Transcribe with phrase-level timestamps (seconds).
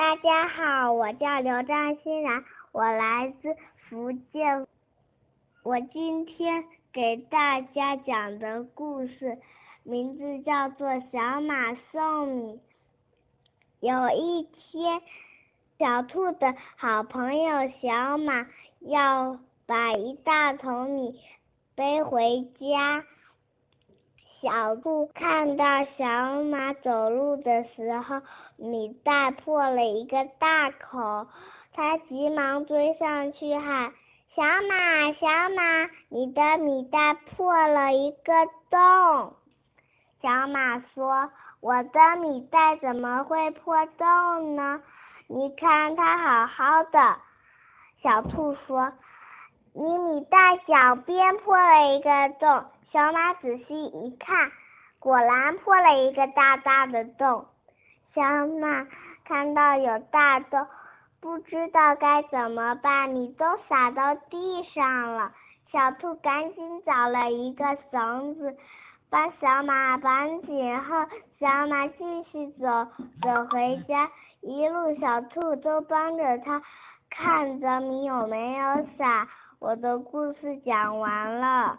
[0.00, 4.66] 大家好，我叫刘张欣然，我来自福建。
[5.62, 9.38] 我今天给大家讲的故事
[9.82, 12.54] 名字叫做《小马送米》。
[13.80, 15.02] 有一天，
[15.78, 18.46] 小兔的好朋友小马
[18.78, 21.20] 要把一大桶米
[21.74, 23.04] 背回家。
[24.42, 28.22] 小兔看到小马走路的时候，
[28.56, 31.26] 米袋破了一个大口，
[31.74, 33.92] 它急忙追上去喊
[34.34, 39.34] ：“小马，小马，你的米袋破了一个洞。”
[40.22, 44.80] 小马说：“我的米袋怎么会破洞呢？
[45.26, 47.18] 你看它好好的。”
[48.02, 48.94] 小兔说
[49.74, 54.50] ：“你米袋小边破了一个洞。”小马仔细一看，
[54.98, 57.46] 果然破了一个大大的洞。
[58.16, 58.88] 小马
[59.24, 60.66] 看到有大洞，
[61.20, 65.32] 不知道该怎么办，米都撒到地上了。
[65.70, 68.56] 小兔赶紧找了一个绳子，
[69.08, 71.06] 把小马绑紧后，
[71.38, 72.88] 小马继续走，
[73.22, 74.10] 走回家。
[74.40, 76.60] 一路，小兔都帮着他，
[77.08, 79.28] 看着米有没有洒。
[79.60, 81.78] 我的故事讲完了。